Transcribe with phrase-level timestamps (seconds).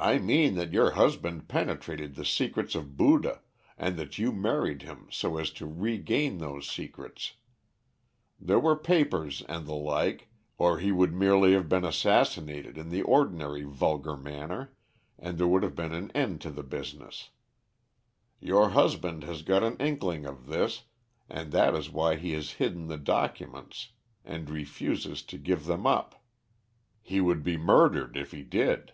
[0.00, 3.40] "'I mean that your husband penetrated the secrets of Buddha,
[3.76, 7.32] and that you married him so as to regain those secrets.
[8.38, 13.02] There were papers and the like, or he would merely have been assassinated in the
[13.02, 14.72] ordinary vulgar manner,
[15.18, 17.30] and there would have been an end of the business.
[18.38, 20.84] Your husband has got an inkling of this
[21.28, 23.88] and that is why he has hidden the documents
[24.24, 26.22] and refuses to give them up;
[27.02, 28.92] he would be murdered if he did.'